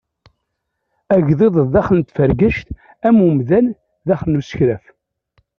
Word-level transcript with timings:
Agḍiḍ 1.15 1.55
daxel 1.73 1.97
n 1.99 2.01
tfergact 2.03 2.67
am 3.07 3.17
umdan 3.27 3.67
daxel 4.07 4.29
n 4.31 4.39
usekraf. 4.39 4.85